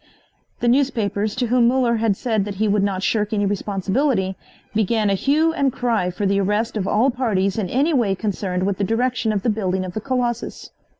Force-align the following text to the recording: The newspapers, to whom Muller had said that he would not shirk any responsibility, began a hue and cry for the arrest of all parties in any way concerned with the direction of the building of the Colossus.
The 0.61 0.67
newspapers, 0.67 1.35
to 1.35 1.45
whom 1.45 1.67
Muller 1.67 1.97
had 1.97 2.17
said 2.17 2.43
that 2.45 2.55
he 2.55 2.67
would 2.67 2.81
not 2.81 3.03
shirk 3.03 3.33
any 3.33 3.45
responsibility, 3.45 4.35
began 4.73 5.11
a 5.11 5.13
hue 5.13 5.53
and 5.53 5.71
cry 5.71 6.09
for 6.09 6.25
the 6.25 6.41
arrest 6.41 6.75
of 6.75 6.87
all 6.87 7.11
parties 7.11 7.59
in 7.59 7.69
any 7.69 7.93
way 7.93 8.15
concerned 8.15 8.63
with 8.63 8.79
the 8.79 8.83
direction 8.83 9.31
of 9.31 9.43
the 9.43 9.49
building 9.51 9.85
of 9.85 9.93
the 9.93 10.01
Colossus. 10.01 10.71